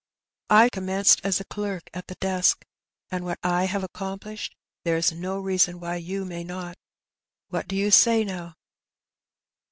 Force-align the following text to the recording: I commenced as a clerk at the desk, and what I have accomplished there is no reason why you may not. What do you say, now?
I 0.49 0.69
commenced 0.69 1.21
as 1.23 1.39
a 1.39 1.43
clerk 1.45 1.87
at 1.93 2.07
the 2.07 2.15
desk, 2.15 2.65
and 3.11 3.23
what 3.23 3.37
I 3.43 3.65
have 3.65 3.83
accomplished 3.83 4.55
there 4.83 4.97
is 4.97 5.11
no 5.11 5.37
reason 5.37 5.79
why 5.79 5.97
you 5.97 6.25
may 6.25 6.43
not. 6.43 6.75
What 7.49 7.67
do 7.67 7.75
you 7.75 7.91
say, 7.91 8.23
now? 8.23 8.55